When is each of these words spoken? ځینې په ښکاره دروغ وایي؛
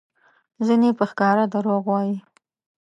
ځینې 0.65 0.89
په 0.97 1.03
ښکاره 1.11 1.45
دروغ 1.53 1.83
وایي؛ 1.87 2.17